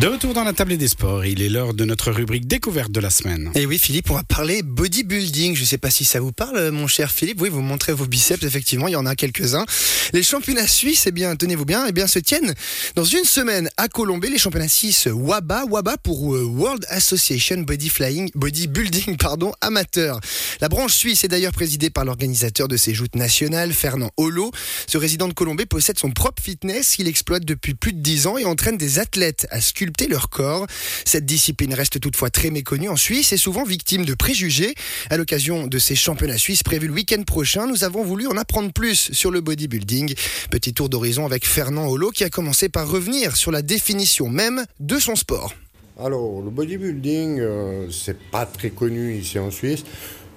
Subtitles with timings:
[0.00, 3.00] De retour dans la table des sports, il est l'heure de notre rubrique découverte de
[3.00, 3.50] la semaine.
[3.54, 5.54] Et oui, Philippe, on va parler bodybuilding.
[5.54, 7.42] Je ne sais pas si ça vous parle, mon cher Philippe.
[7.42, 9.66] Oui, vous montrez vos biceps, effectivement, il y en a quelques-uns.
[10.14, 12.54] Les championnats suisses, eh bien, tenez-vous bien, eh bien, se tiennent
[12.94, 14.30] dans une semaine à Colombey.
[14.30, 20.18] Les championnats suisses WABA, WABA pour euh, World Association Body Flying, Bodybuilding, pardon, amateur.
[20.62, 24.50] La branche suisse est d'ailleurs présidée par l'organisateur de ces joutes nationales, Fernand Holo.
[24.86, 28.38] Ce résident de Colombey possède son propre fitness qu'il exploite depuis plus de 10 ans
[28.38, 30.66] et entraîne des athlètes à sculpter leur corps.
[31.04, 34.74] Cette discipline reste toutefois très méconnue en Suisse et souvent victime de préjugés.
[35.10, 38.72] À l'occasion de ces championnats suisses prévus le week-end prochain, nous avons voulu en apprendre
[38.72, 40.14] plus sur le bodybuilding.
[40.50, 44.64] Petit tour d'horizon avec Fernand Holo qui a commencé par revenir sur la définition même
[44.78, 45.54] de son sport.
[45.98, 49.84] Alors, le bodybuilding, euh, c'est pas très connu ici en Suisse.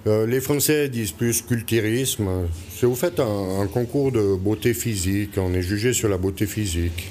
[0.06, 2.28] Euh, les Français disent plus culturisme.
[2.78, 5.38] C'est au fait un, un concours de beauté physique.
[5.38, 7.10] On est jugé sur la beauté physique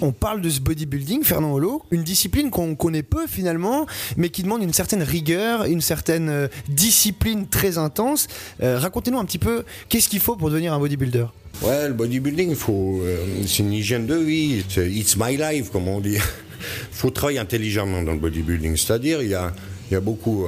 [0.00, 4.42] on parle de ce bodybuilding, Fernand Holo, une discipline qu'on connaît peu finalement, mais qui
[4.42, 8.28] demande une certaine rigueur, une certaine euh, discipline très intense.
[8.62, 11.26] Euh, racontez-nous un petit peu, qu'est-ce qu'il faut pour devenir un bodybuilder?
[11.62, 16.14] Ouais, le bodybuilding, euh, c'est une hygiène de vie, it's my life, comme on dit.
[16.14, 16.20] Il
[16.92, 19.52] faut travailler intelligemment dans le bodybuilding, c'est-à-dire il y a
[19.90, 20.46] il y a beaucoup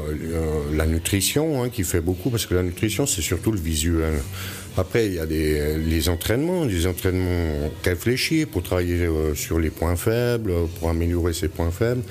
[0.72, 4.14] la nutrition hein, qui fait beaucoup parce que la nutrition c'est surtout le visuel.
[4.76, 9.96] Après, il y a les entraînements, des entraînements réfléchis pour travailler euh, sur les points
[9.96, 12.02] faibles, pour améliorer ses points faibles.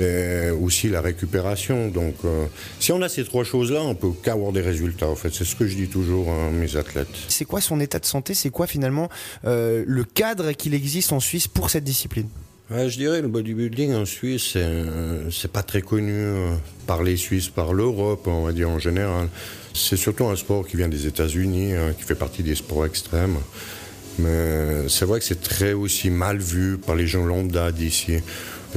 [0.00, 1.88] Et aussi la récupération.
[1.88, 2.46] Donc, euh,
[2.80, 5.08] si on a ces trois choses-là, on peut qu'avoir des résultats.
[5.08, 7.08] En fait, c'est ce que je dis toujours à mes athlètes.
[7.28, 8.32] C'est quoi son état de santé?
[8.32, 9.10] C'est quoi finalement
[9.44, 12.28] euh, le cadre qu'il existe en Suisse pour cette discipline?
[12.70, 14.56] Je dirais le bodybuilding en Suisse,
[15.30, 16.14] c'est pas très connu
[16.86, 19.28] par les Suisses, par l'Europe, on va dire en général.
[19.74, 23.36] C'est surtout un sport qui vient des États-Unis, hein, qui fait partie des sports extrêmes.
[24.18, 28.18] Mais c'est vrai que c'est très aussi mal vu par les gens lambda d'ici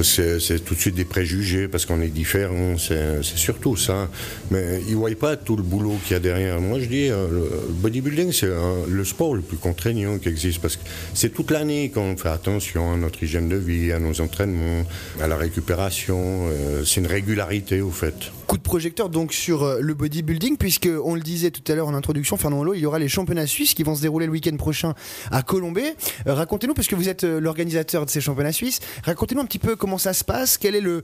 [0.02, 4.08] c'est tout de suite des préjugés, parce qu'on est différent, c'est surtout ça.
[4.50, 6.60] Mais ils ne voient pas tout le boulot qu'il y a derrière.
[6.60, 8.50] Moi, je dis, euh, le bodybuilding, c'est
[8.88, 10.82] le sport le plus contraignant qui existe, parce que
[11.14, 14.84] c'est toute l'année qu'on fait attention à notre hygiène de vie, à nos entraînements,
[15.20, 16.48] à la récupération.
[16.48, 18.14] Euh, c'est une régularité, au fait.
[18.54, 21.94] De projecteur donc sur euh, le bodybuilding, puisque on le disait tout à l'heure en
[21.94, 24.56] introduction, Fernand Hulot, il y aura les championnats suisses qui vont se dérouler le week-end
[24.56, 24.94] prochain
[25.32, 25.96] à Colombey.
[26.24, 29.98] Racontez-nous, parce que vous êtes l'organisateur de ces championnats suisses, racontez-nous un petit peu comment
[29.98, 31.02] ça se passe Quel est le,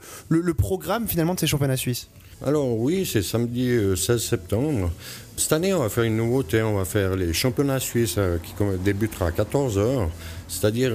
[0.55, 2.09] programme finalement de ces championnats suisses?
[2.47, 4.91] Alors oui, c'est samedi 16 euh, septembre.
[5.37, 6.63] Cette année, on va faire une nouveauté.
[6.63, 8.53] On va faire les championnats suisses euh, qui
[8.85, 10.09] débutera à 14h,
[10.51, 10.93] c'est-à-dire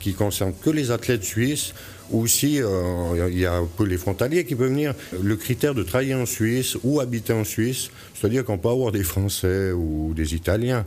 [0.00, 1.74] qui concerne que les athlètes suisses.
[2.10, 4.94] Ou si euh, il y a un peu les frontaliers qui peuvent venir.
[5.22, 9.02] Le critère de travailler en Suisse ou habiter en Suisse, c'est-à-dire qu'on peut avoir des
[9.02, 10.84] Français ou des Italiens.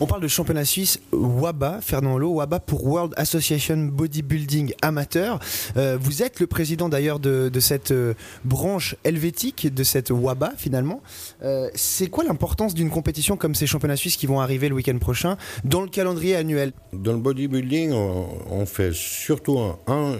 [0.00, 5.38] On parle de championnat suisse WABA, Fernand Holo, WABA pour World Association Bodybuilding Amateur.
[5.76, 11.00] Euh, vous êtes le président d'ailleurs de, cette euh, branche helvétique, de cette WABA finalement.
[11.44, 14.98] Euh, c'est quoi l'importance d'une compétition comme ces championnats suisses qui vont arriver le week-end
[14.98, 16.72] prochain dans le calendrier annuel?
[16.92, 19.60] Dans le bodybuilding, on, fait surtout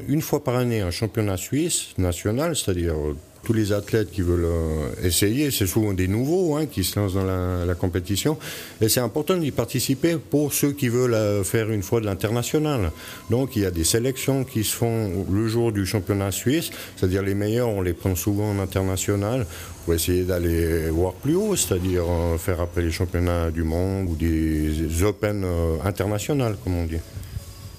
[0.06, 2.94] une fois par année un championnat suisse national, c'est-à-dire
[3.44, 7.14] tous les athlètes qui veulent euh, essayer, c'est souvent des nouveaux hein, qui se lancent
[7.14, 8.38] dans la, compétition.
[8.80, 12.90] Et c'est important d'y participer pour ceux qui veulent euh, faire une fois de l'international.
[13.30, 17.22] Donc il y a des sélections qui se font le jour du championnat suisse, c'est-à-dire
[17.22, 19.46] les meilleurs, on les prend souvent en international
[19.84, 24.16] pour essayer d'aller voir plus haut, c'est-à-dire euh, faire après les championnats du monde ou
[24.16, 25.44] des Open
[25.84, 26.98] internationales, comme on dit.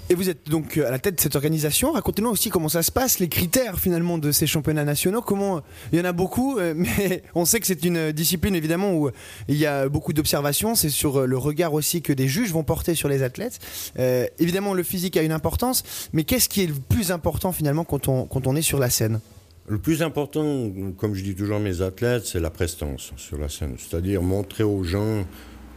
[0.07, 1.91] Et vous êtes donc à la tête de cette organisation.
[1.91, 5.23] Racontez-nous aussi comment ça se passe, les critères finalement de ces championnats nationaux.
[5.23, 8.93] Comment il y en a beaucoup, euh, mais on sait que c'est une discipline évidemment
[8.93, 9.09] où
[9.47, 10.75] il y a beaucoup d'observations.
[10.75, 13.57] C'est sur le regard aussi que des juges vont porter sur les athlètes.
[13.97, 15.83] Euh, évidemment, le physique a une importance,
[16.13, 18.91] mais qu'est-ce qui est le plus important finalement quand on, quand on est sur la
[18.91, 19.19] scène?
[19.67, 23.49] Le plus important, comme je dis toujours à mes athlètes, c'est la prestance sur la
[23.49, 23.75] scène.
[23.79, 25.25] C'est-à-dire montrer aux gens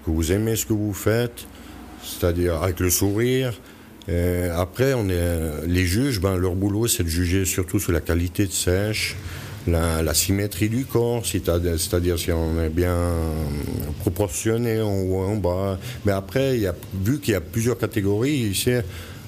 [0.04, 1.46] que vous aimez ce que vous faites,
[2.02, 3.58] c'est-à-dire avec le sourire,
[4.08, 8.46] euh, après, est, les juges, ben, leur boulot, c'est de juger surtout sur la qualité
[8.46, 9.16] de sèche,
[9.66, 12.96] la, symétrie du corps, c'est-à-dire si on est bien
[14.00, 15.78] proportionné en haut en bas.
[16.06, 16.58] Mais après,
[17.04, 18.70] vu qu'il y a plusieurs catégories, ici,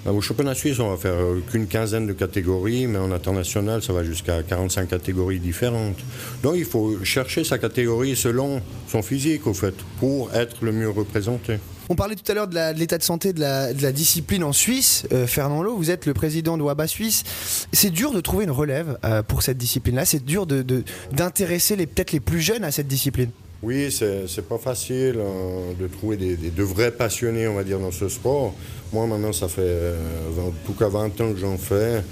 [0.06, 1.18] au championnat suisse, on va faire
[1.50, 5.98] qu'une quinzaine de catégories, mais en international, ça va jusqu'à 45 catégories différentes.
[6.42, 10.88] Donc il faut chercher sa catégorie selon son physique, au fait, pour être le mieux
[10.88, 11.58] représenté.
[11.92, 15.08] On parlait tout à l'heure de l'état de, santé de la, discipline en Suisse.
[15.10, 17.24] Euh, Fernand Lowe, vous êtes le président de WABA Suisse.
[17.72, 20.04] C'est dur de trouver une relève euh, pour cette discipline-là.
[20.04, 23.30] C'est dur d'intéresser peut-être les plus jeunes à cette discipline.
[23.64, 27.90] Oui, c'est pas facile hein, de trouver des, de vrais passionnés, on va dire, dans
[27.90, 28.54] ce sport.
[28.92, 29.96] Moi, maintenant, ça fait euh,
[30.38, 32.04] en tout cas 20 ans que j'en fais.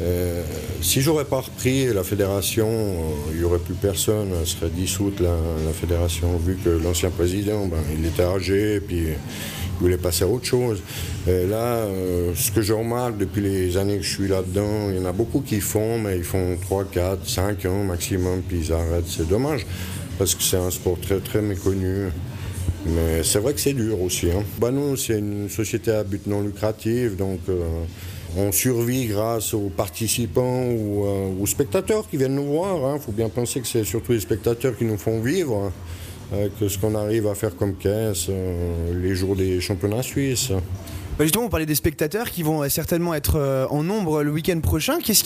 [0.00, 0.42] Euh,
[0.80, 5.20] si j'aurais pas repris la fédération, euh, il n'y aurait plus personne, elle serait dissoute
[5.20, 5.36] la,
[5.72, 10.28] fédération, vu que l'ancien président, ben, il était âgé, et puis il voulait passer à
[10.28, 10.82] autre chose.
[11.28, 14.96] Et là, euh, ce que je remarque depuis les années que je suis là-dedans, il
[14.96, 18.58] y en a beaucoup qui font, mais ils font 3, 4, 5 ans maximum, puis
[18.66, 19.06] ils arrêtent.
[19.06, 19.64] C'est dommage,
[20.18, 22.08] parce que c'est un sport très, très méconnu.
[22.86, 24.30] Mais c'est vrai que c'est dur aussi.
[24.30, 24.42] Hein.
[24.58, 27.84] Bah, nous, c'est une société à but non lucratif, donc euh,
[28.36, 32.76] on survit grâce aux participants ou euh, aux spectateurs qui viennent nous voir.
[32.76, 32.98] Il hein.
[32.98, 35.56] faut bien penser que c'est surtout les spectateurs qui nous font vivre.
[35.56, 35.72] Hein,
[36.32, 40.50] avec ce qu'on arrive à faire comme caisse euh, les jours des championnats suisses.
[41.16, 44.58] Bah, justement, on parlait des spectateurs qui vont certainement être euh, en nombre le week-end
[44.60, 44.98] prochain.
[45.00, 45.24] Qu'est-ce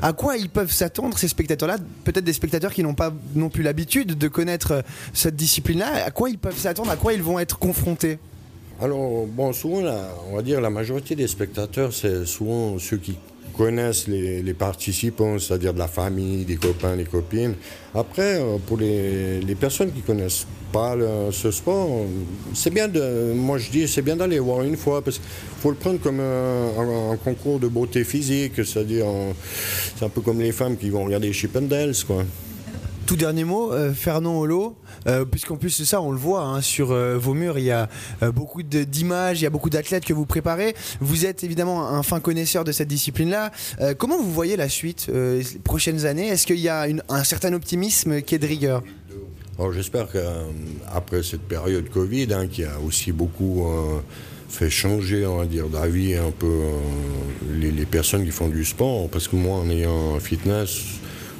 [0.00, 1.78] à quoi ils peuvent s'attendre ces spectateurs-là?
[2.04, 6.04] Peut-être des spectateurs qui n'ont pas non plus l'habitude de connaître euh, cette discipline-là.
[6.06, 6.90] À quoi ils peuvent s'attendre?
[6.90, 8.18] À quoi ils vont être confrontés?
[8.80, 9.82] Alors, bon, souvent,
[10.30, 13.16] on va dire la majorité des spectateurs, c'est souvent ceux qui
[13.56, 17.54] connaissent les, participants, c'est-à-dire de la famille, des copains, des copines.
[17.94, 20.96] Après, euh, pour les, personnes qui connaissent pas
[21.30, 21.88] ce sport,
[22.52, 25.28] c'est bien de, moi je dis, c'est bien d'aller voir une fois parce qu'il
[25.60, 29.06] faut le prendre comme un, concours de beauté physique, c'est-à-dire,
[29.96, 31.68] c'est un peu comme les femmes qui vont regarder Chip and
[32.08, 32.24] quoi.
[33.06, 36.62] Tout dernier mot, euh, Fernand Holo, euh, puisqu'en plus de ça, on le voit hein,
[36.62, 37.88] sur euh, vos murs, il y a
[38.34, 40.74] beaucoup d'images, il y a beaucoup d'athlètes que vous préparez.
[41.00, 43.50] Vous êtes évidemment un fin connaisseur de cette discipline-là.
[43.98, 46.28] comment vous voyez la suite, les prochaines années?
[46.28, 48.82] Est-ce qu'il y a un certain optimisme qui est de rigueur?
[49.72, 53.66] J'espère qu'après cette période Covid, hein, qui a aussi beaucoup
[54.48, 56.60] fait changer, on va dire, d'avis un peu
[57.52, 60.80] les, personnes qui font du sport, parce que moi, en ayant un fitness,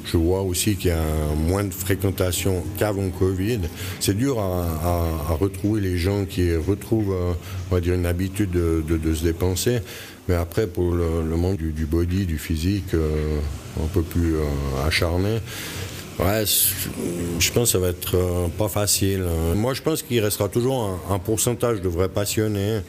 [0.05, 1.01] je vois aussi qu'il y a
[1.35, 3.61] moins de fréquentation qu'avant Covid.
[3.99, 7.33] C'est dur à, retrouver les gens qui retrouvent, euh,
[7.69, 9.79] on va dire, une habitude de, se dépenser.
[10.27, 13.39] Mais après, pour le, monde du, body, du physique, euh,
[13.83, 15.39] un peu plus euh, acharné,
[16.17, 19.25] je pense que ça va être pas facile.
[19.55, 22.79] Moi, je pense qu'il restera toujours un, pourcentage de vrais passionnés.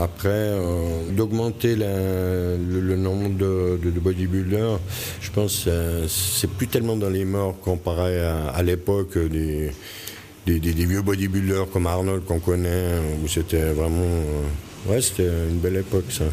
[0.00, 4.80] Après, euh, d'augmenter le, nombre de, bodybuilders,
[5.20, 9.72] je pense que c'est plus tellement dans les morts comparé à, l'époque des,
[10.46, 14.00] vieux bodybuilders comme Arnold qu'on connaît, où c'était vraiment.
[14.00, 16.24] Euh, ouais, c'était une belle époque ça.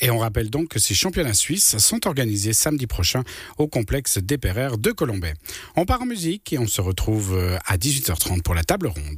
[0.00, 3.22] Et on rappelle donc que ces championnats suisses sont organisés samedi prochain
[3.56, 5.32] au complexe des de Colombay.
[5.76, 9.04] On part en musique et on se retrouve euh, à 18h30 pour la table ronde.